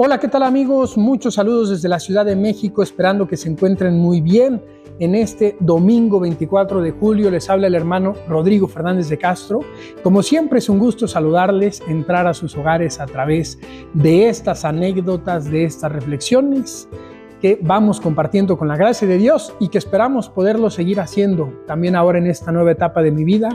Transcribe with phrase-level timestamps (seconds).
[0.00, 0.96] Hola, ¿qué tal amigos?
[0.96, 4.62] Muchos saludos desde la Ciudad de México, esperando que se encuentren muy bien.
[5.00, 9.58] En este domingo 24 de julio les habla el hermano Rodrigo Fernández de Castro.
[10.04, 13.58] Como siempre es un gusto saludarles, entrar a sus hogares a través
[13.92, 16.88] de estas anécdotas, de estas reflexiones
[17.42, 21.96] que vamos compartiendo con la gracia de Dios y que esperamos poderlo seguir haciendo también
[21.96, 23.48] ahora en esta nueva etapa de mi vida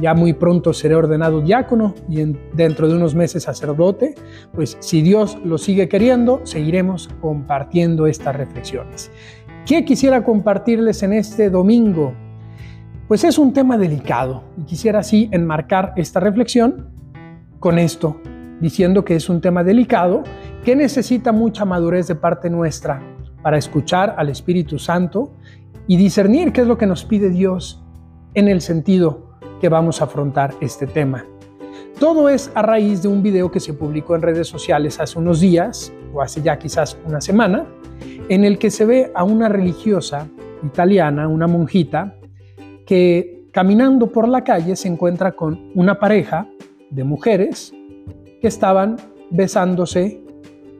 [0.00, 2.24] ya muy pronto seré ordenado diácono y
[2.54, 4.14] dentro de unos meses sacerdote,
[4.52, 9.10] pues si Dios lo sigue queriendo, seguiremos compartiendo estas reflexiones.
[9.66, 12.14] ¿Qué quisiera compartirles en este domingo?
[13.06, 16.88] Pues es un tema delicado y quisiera así enmarcar esta reflexión
[17.58, 18.20] con esto,
[18.60, 20.22] diciendo que es un tema delicado
[20.64, 23.02] que necesita mucha madurez de parte nuestra
[23.42, 25.32] para escuchar al Espíritu Santo
[25.86, 27.82] y discernir qué es lo que nos pide Dios
[28.34, 29.27] en el sentido
[29.60, 31.24] que vamos a afrontar este tema.
[31.98, 35.40] Todo es a raíz de un video que se publicó en redes sociales hace unos
[35.40, 37.66] días, o hace ya quizás una semana,
[38.28, 40.28] en el que se ve a una religiosa
[40.62, 42.14] italiana, una monjita,
[42.86, 46.46] que caminando por la calle se encuentra con una pareja
[46.90, 47.72] de mujeres
[48.40, 48.96] que estaban
[49.30, 50.22] besándose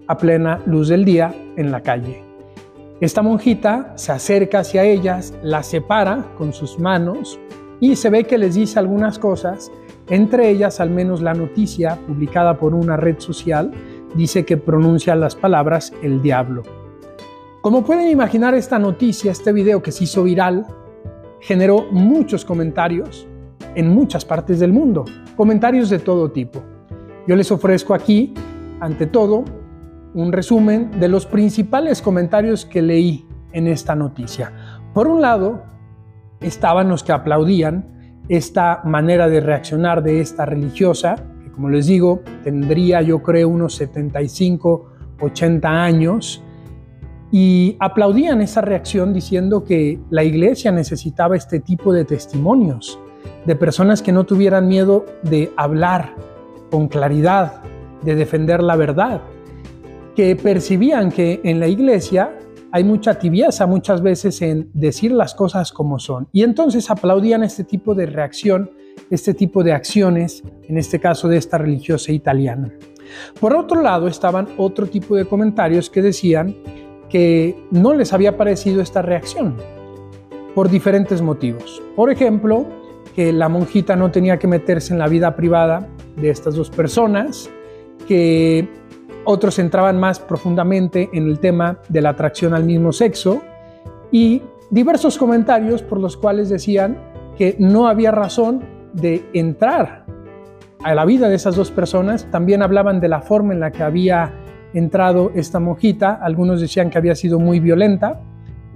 [0.07, 2.23] a plena luz del día en la calle.
[3.01, 7.39] Esta monjita se acerca hacia ellas, las separa con sus manos
[7.81, 9.71] y se ve que les dice algunas cosas,
[10.09, 13.70] entre ellas al menos la noticia publicada por una red social
[14.15, 16.62] dice que pronuncia las palabras el diablo.
[17.61, 20.67] Como pueden imaginar esta noticia, este video que se hizo viral,
[21.41, 23.27] generó muchos comentarios
[23.75, 25.05] en muchas partes del mundo,
[25.37, 26.63] comentarios de todo tipo.
[27.27, 28.33] Yo les ofrezco aquí,
[28.81, 29.45] ante todo,
[30.15, 34.81] un resumen de los principales comentarios que leí en esta noticia.
[34.95, 35.63] Por un lado,
[36.41, 42.20] estaban los que aplaudían esta manera de reaccionar de esta religiosa, que como les digo,
[42.45, 46.42] tendría yo creo unos 75, 80 años,
[47.30, 52.98] y aplaudían esa reacción diciendo que la iglesia necesitaba este tipo de testimonios,
[53.45, 56.14] de personas que no tuvieran miedo de hablar
[56.70, 57.63] con claridad,
[58.02, 59.23] de defender la verdad,
[60.14, 62.39] que percibían que en la iglesia
[62.73, 66.29] hay mucha tibieza muchas veces en decir las cosas como son.
[66.33, 68.70] Y entonces aplaudían este tipo de reacción,
[69.11, 72.73] este tipo de acciones, en este caso de esta religiosa italiana.
[73.40, 76.55] Por otro lado, estaban otro tipo de comentarios que decían
[77.08, 79.57] que no les había parecido esta reacción
[80.55, 81.83] por diferentes motivos.
[81.96, 82.67] Por ejemplo,
[83.14, 87.48] que la monjita no tenía que meterse en la vida privada de estas dos personas,
[88.07, 88.68] que
[89.30, 93.42] otros entraban más profundamente en el tema de la atracción al mismo sexo
[94.11, 94.40] y
[94.70, 96.96] diversos comentarios por los cuales decían
[97.36, 100.06] que no había razón de entrar
[100.83, 102.27] a la vida de esas dos personas.
[102.30, 104.33] También hablaban de la forma en la que había
[104.72, 106.14] entrado esta monjita.
[106.14, 108.22] Algunos decían que había sido muy violenta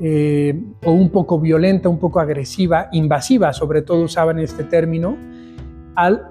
[0.03, 5.17] eh, o un poco violenta, un poco agresiva, invasiva, sobre todo usaban este término,
[5.95, 6.27] al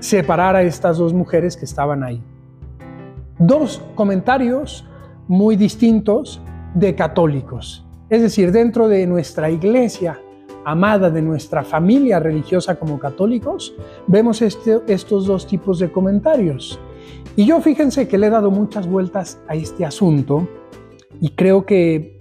[0.00, 2.22] separar a estas dos mujeres que estaban ahí
[3.38, 4.84] dos comentarios
[5.28, 6.40] muy distintos
[6.74, 7.84] de católicos.
[8.08, 10.20] Es decir, dentro de nuestra iglesia
[10.64, 13.74] amada, de nuestra familia religiosa como católicos,
[14.06, 16.78] vemos este, estos dos tipos de comentarios.
[17.36, 20.48] Y yo fíjense que le he dado muchas vueltas a este asunto
[21.20, 22.20] y creo que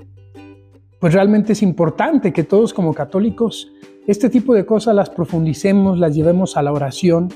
[1.00, 3.72] pues realmente es importante que todos como católicos
[4.08, 7.30] este tipo de cosas las profundicemos, las llevemos a la oración.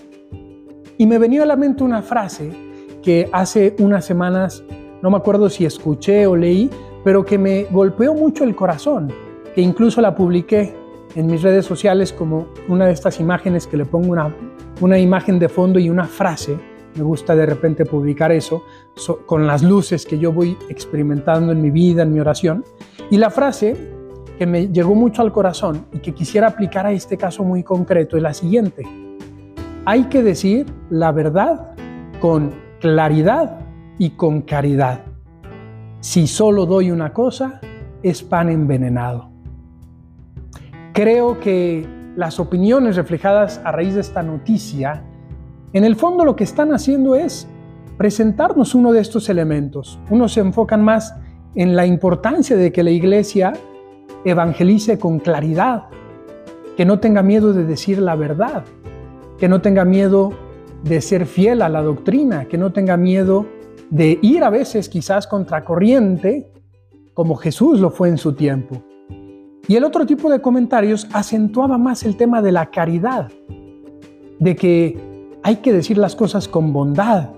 [0.97, 2.51] Y me venía a la mente una frase
[3.05, 4.63] que hace unas semanas,
[5.03, 6.71] no me acuerdo si escuché o leí,
[7.03, 9.13] pero que me golpeó mucho el corazón,
[9.53, 10.75] que incluso la publiqué
[11.13, 14.35] en mis redes sociales como una de estas imágenes que le pongo una,
[14.81, 16.57] una imagen de fondo y una frase.
[16.95, 18.63] Me gusta de repente publicar eso
[19.27, 22.63] con las luces que yo voy experimentando en mi vida, en mi oración.
[23.11, 23.75] Y la frase
[24.39, 28.17] que me llegó mucho al corazón y que quisiera aplicar a este caso muy concreto
[28.17, 28.83] es la siguiente.
[29.85, 31.75] Hay que decir la verdad
[32.19, 33.61] con claridad
[33.97, 35.05] y con caridad.
[36.01, 37.59] Si solo doy una cosa,
[38.03, 39.31] es pan envenenado.
[40.93, 45.01] Creo que las opiniones reflejadas a raíz de esta noticia,
[45.73, 47.47] en el fondo lo que están haciendo es
[47.97, 49.99] presentarnos uno de estos elementos.
[50.11, 51.15] Unos se enfocan más
[51.55, 53.53] en la importancia de que la iglesia
[54.25, 55.85] evangelice con claridad,
[56.77, 58.63] que no tenga miedo de decir la verdad,
[59.39, 60.44] que no tenga miedo
[60.85, 63.47] de ser fiel a la doctrina, que no tenga miedo
[63.89, 66.51] de ir a veces quizás contracorriente,
[67.15, 68.83] como Jesús lo fue en su tiempo.
[69.67, 73.31] Y el otro tipo de comentarios acentuaba más el tema de la caridad,
[74.37, 74.97] de que
[75.41, 77.29] hay que decir las cosas con bondad,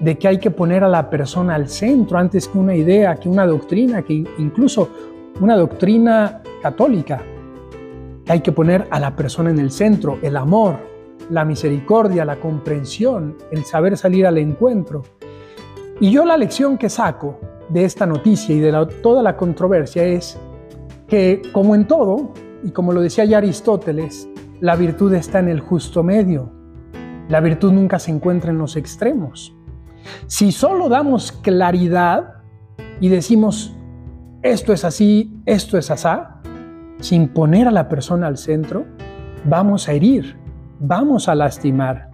[0.00, 3.30] de que hay que poner a la persona al centro antes que una idea, que
[3.30, 4.90] una doctrina, que incluso
[5.40, 7.22] una doctrina católica.
[8.28, 10.93] Hay que poner a la persona en el centro, el amor,
[11.30, 15.02] la misericordia, la comprensión, el saber salir al encuentro.
[16.00, 17.38] Y yo la lección que saco
[17.68, 18.72] de esta noticia y de
[19.02, 20.38] toda la controversia es
[21.08, 22.32] que, como en todo,
[22.62, 24.28] y como lo decía ya Aristóteles,
[24.60, 26.50] la virtud está en el justo medio.
[27.28, 29.54] La virtud nunca se encuentra en los extremos.
[30.26, 32.34] Si solo damos claridad
[33.00, 33.76] y decimos,
[34.42, 36.40] esto es así, esto es asá,
[37.00, 38.84] sin poner a la persona al centro,
[39.44, 40.36] vamos a herir,
[40.80, 42.10] vamos a lastimar.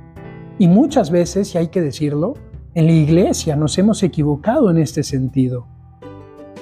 [0.59, 2.35] Y muchas veces, y hay que decirlo,
[2.75, 5.67] en la iglesia nos hemos equivocado en este sentido.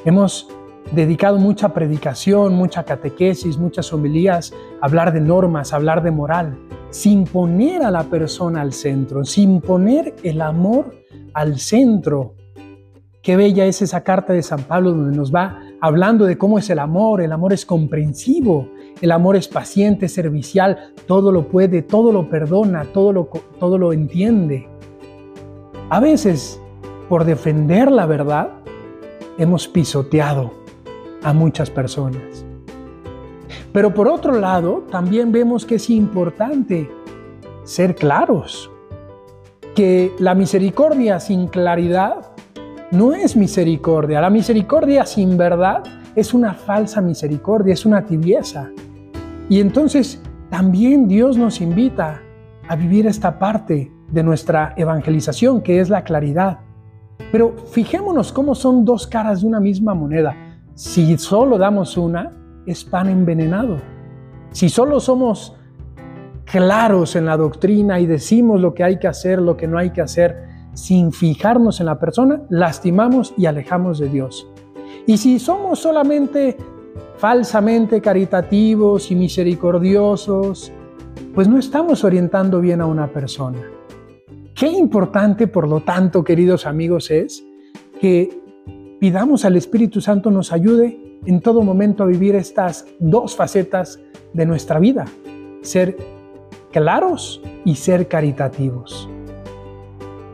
[0.04, 0.48] Hemos
[0.92, 6.58] dedicado mucha predicación, mucha catequesis, muchas homilías a hablar de normas, a hablar de moral,
[6.90, 10.94] sin poner a la persona al centro, sin poner el amor
[11.34, 12.34] al centro.
[13.22, 16.70] Qué bella es esa carta de San Pablo donde nos va hablando de cómo es
[16.70, 17.20] el amor.
[17.20, 18.68] El amor es comprensivo,
[19.00, 23.28] el amor es paciente, servicial, todo lo puede, todo lo perdona, todo lo,
[23.58, 24.68] todo lo entiende.
[25.90, 26.60] A veces,
[27.08, 28.50] por defender la verdad,
[29.38, 30.52] hemos pisoteado
[31.22, 32.44] a muchas personas.
[33.72, 36.90] Pero por otro lado, también vemos que es importante
[37.64, 38.70] ser claros,
[39.74, 42.32] que la misericordia sin claridad
[42.90, 44.20] no es misericordia.
[44.20, 45.82] La misericordia sin verdad
[46.14, 48.70] es una falsa misericordia, es una tibieza.
[49.48, 52.22] Y entonces también Dios nos invita
[52.68, 56.60] a vivir esta parte de nuestra evangelización, que es la claridad.
[57.30, 60.34] Pero fijémonos cómo son dos caras de una misma moneda.
[60.74, 62.30] Si solo damos una,
[62.66, 63.78] es pan envenenado.
[64.50, 65.54] Si solo somos
[66.44, 69.90] claros en la doctrina y decimos lo que hay que hacer, lo que no hay
[69.90, 70.47] que hacer,
[70.78, 74.48] sin fijarnos en la persona, lastimamos y alejamos de Dios.
[75.08, 76.56] Y si somos solamente
[77.16, 80.70] falsamente caritativos y misericordiosos,
[81.34, 83.58] pues no estamos orientando bien a una persona.
[84.54, 87.44] Qué importante, por lo tanto, queridos amigos, es
[88.00, 88.40] que
[89.00, 93.98] pidamos al Espíritu Santo nos ayude en todo momento a vivir estas dos facetas
[94.32, 95.06] de nuestra vida,
[95.60, 95.96] ser
[96.70, 99.08] claros y ser caritativos.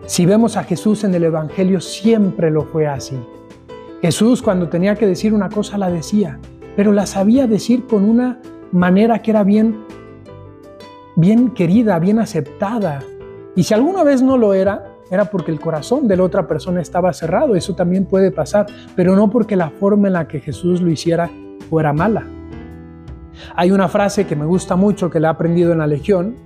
[0.06, 3.18] Si vemos a Jesús en el Evangelio, siempre lo fue así.
[4.02, 6.38] Jesús cuando tenía que decir una cosa la decía,
[6.76, 8.38] pero la sabía decir con una
[8.70, 9.82] manera que era bien,
[11.16, 13.02] bien querida, bien aceptada.
[13.56, 16.82] Y si alguna vez no lo era, era porque el corazón de la otra persona
[16.82, 17.56] estaba cerrado.
[17.56, 21.30] Eso también puede pasar, pero no porque la forma en la que Jesús lo hiciera
[21.70, 22.26] fuera mala.
[23.56, 26.36] Hay una frase que me gusta mucho, que la he aprendido en la Legión,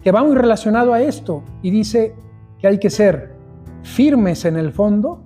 [0.00, 2.14] que va muy relacionado a esto y dice
[2.64, 3.34] que hay que ser
[3.82, 5.22] firmes en el fondo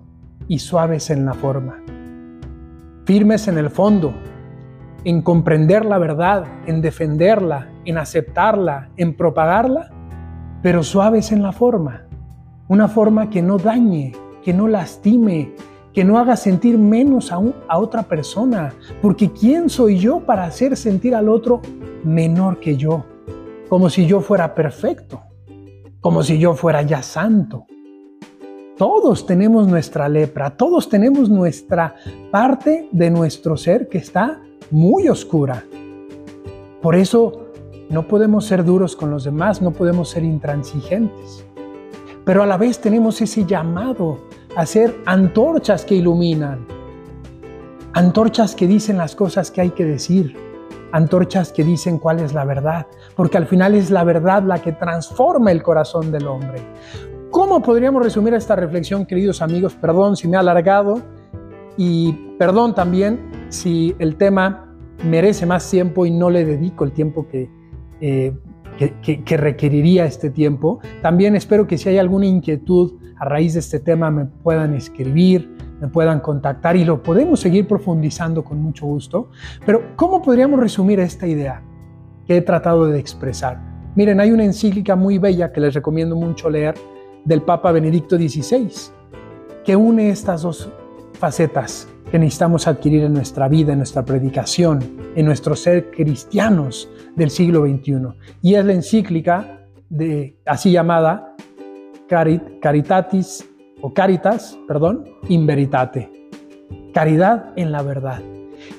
[0.49, 1.81] y suaves en la forma.
[3.05, 4.12] Firmes en el fondo,
[5.05, 9.88] en comprender la verdad, en defenderla, en aceptarla, en propagarla,
[10.64, 12.08] pero suaves en la forma
[12.67, 14.11] una forma que no dañe,
[14.43, 15.52] que no lastime,
[15.93, 20.76] que no haga sentir menos a, a, otra persona, porque ¿quién soy yo para hacer
[20.76, 21.62] sentir al otro
[22.02, 23.05] menor que yo?
[23.69, 25.23] Como si yo fuera perfecto,
[26.00, 27.67] como si yo fuera ya santo.
[28.76, 31.97] Todos tenemos nuestra lepra, todos tenemos nuestra
[32.31, 34.40] parte de nuestro ser que está
[34.71, 35.64] muy oscura.
[36.81, 37.49] Por eso
[37.90, 41.45] no podemos ser duros con los demás, no podemos ser intransigentes
[42.28, 44.19] pero a la vez tenemos ese llamado
[44.55, 46.67] a ser antorchas que iluminan,
[47.95, 50.37] antorchas que dicen las cosas que hay que decir,
[50.92, 54.73] antorchas que dicen cuál es la verdad, porque al final es la verdad la que
[54.73, 56.62] transforma el corazón del hombre.
[57.30, 59.75] ¿Cómo podríamos resumir esta reflexión, queridos amigos?
[59.75, 61.02] Perdón si me ha alargado
[61.76, 67.28] y perdón también si el tema merece más tiempo y no le dedico el tiempo
[67.28, 67.50] que
[68.00, 68.33] eh,
[68.78, 70.80] que, requeriría este tiempo.
[71.02, 75.57] También espero que si hay alguna inquietud a raíz de este tema me puedan escribir,
[75.80, 79.30] me puedan contactar y lo podemos seguir profundizando con mucho gusto.
[79.64, 81.62] Pero ¿cómo podríamos resumir esta idea
[82.26, 83.61] que he tratado de expresar?
[83.94, 86.75] Miren, hay una encíclica muy bella que les recomiendo mucho leer
[87.25, 88.70] del Papa Benedicto XVI,
[89.64, 90.68] que une estas dos
[91.14, 94.78] facetas que necesitamos adquirir en nuestra vida, en nuestra predicación,
[95.14, 98.08] en nuestro ser cristianos del siglo XXI.
[98.40, 101.35] Y es la encíclica de, así llamada
[102.08, 103.47] Caritatis
[103.80, 106.11] o Caritas, perdón, in veritate.
[106.92, 108.20] Caridad en la verdad.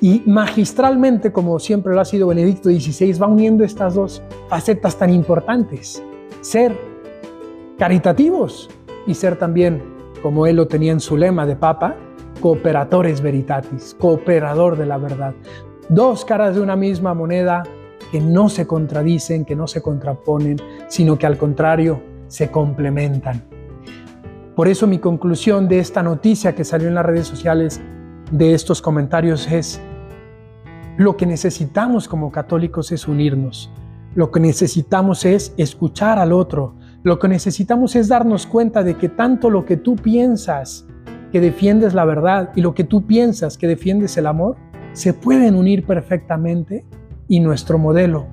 [0.01, 5.09] Y magistralmente, como siempre lo ha sido Benedicto XVI, va uniendo estas dos facetas tan
[5.09, 6.03] importantes.
[6.41, 6.77] Ser
[7.77, 8.69] caritativos
[9.07, 9.81] y ser también,
[10.21, 11.95] como él lo tenía en su lema de papa,
[12.41, 15.33] cooperatores veritatis, cooperador de la verdad.
[15.87, 17.63] Dos caras de una misma moneda
[18.11, 23.48] que no se contradicen, que no se contraponen, sino que al contrario se complementan.
[24.59, 27.79] Por eso mi conclusión de esta noticia que salió en las redes sociales
[28.29, 29.79] de estos comentarios es,
[30.97, 33.71] lo que necesitamos como católicos es unirnos,
[34.15, 39.07] lo que necesitamos es escuchar al otro, lo que necesitamos es darnos cuenta de que
[39.07, 40.85] tanto lo que tú piensas
[41.31, 44.57] que defiendes la verdad y lo que tú piensas que defiendes el amor,
[44.91, 46.85] se pueden unir perfectamente
[47.29, 48.27] y nuestro modelo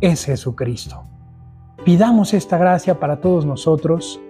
[0.00, 1.04] es Jesucristo.
[1.84, 4.20] Pidamos esta gracia para todos nosotros,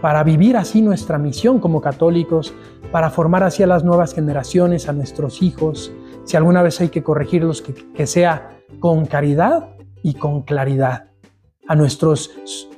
[0.00, 2.54] para vivir así nuestra misión como católicos,
[2.92, 5.92] para formar así a las nuevas generaciones, a nuestros hijos.
[6.24, 9.70] Si alguna vez hay que corregirlos, que, sea con caridad
[10.02, 11.10] y con claridad.
[11.66, 12.30] A nuestros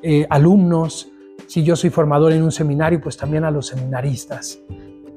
[0.02, 1.08] eh, alumnos,
[1.46, 4.60] si yo soy formador en un seminario, pues también a los seminaristas.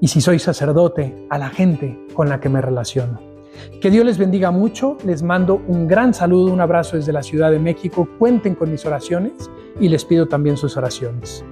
[0.01, 3.19] Y si soy sacerdote, a la gente con la que me relaciono.
[3.81, 7.51] Que Dios les bendiga mucho, les mando un gran saludo, un abrazo desde la Ciudad
[7.51, 11.45] de México, cuenten con mis oraciones y les pido también sus oraciones.